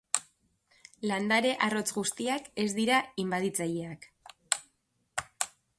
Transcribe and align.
Landare 1.11 1.51
arrotz 1.67 1.85
guztiak 1.99 2.49
ez 2.65 2.67
dira 2.81 3.01
inbaditzaileak. 3.25 4.13